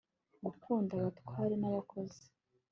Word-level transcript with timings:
Gukunda 0.45 0.91
abatware 0.99 1.55
nabakozi 1.61 2.23